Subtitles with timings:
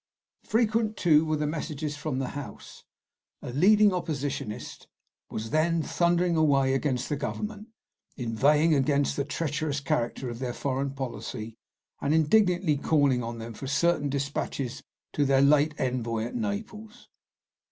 [0.45, 2.85] Frequent, too, were the messages from the House;
[3.43, 4.87] a leading Oppositionist
[5.29, 7.67] was then thundering away against the Government,
[8.17, 11.55] inveighing against the treacherous character of their foreign policy,
[12.01, 14.81] and indignantly calling on them for certain despatches
[15.13, 17.07] to their late envoy at Naples.